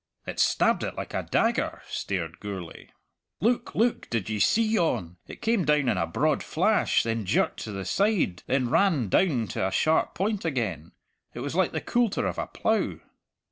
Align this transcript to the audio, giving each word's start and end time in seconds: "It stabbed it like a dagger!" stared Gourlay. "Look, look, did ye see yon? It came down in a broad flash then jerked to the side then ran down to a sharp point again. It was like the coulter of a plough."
"It 0.25 0.39
stabbed 0.39 0.81
it 0.83 0.95
like 0.95 1.13
a 1.13 1.21
dagger!" 1.29 1.83
stared 1.87 2.39
Gourlay. 2.39 2.87
"Look, 3.39 3.75
look, 3.75 4.09
did 4.09 4.29
ye 4.31 4.39
see 4.39 4.63
yon? 4.67 5.17
It 5.27 5.43
came 5.43 5.63
down 5.63 5.87
in 5.87 5.89
a 5.99 6.07
broad 6.07 6.41
flash 6.41 7.03
then 7.03 7.23
jerked 7.23 7.59
to 7.65 7.71
the 7.71 7.85
side 7.85 8.41
then 8.47 8.71
ran 8.71 9.09
down 9.09 9.45
to 9.49 9.67
a 9.67 9.69
sharp 9.71 10.15
point 10.15 10.43
again. 10.43 10.93
It 11.35 11.41
was 11.41 11.53
like 11.53 11.71
the 11.71 11.81
coulter 11.81 12.25
of 12.25 12.39
a 12.39 12.47
plough." 12.47 12.95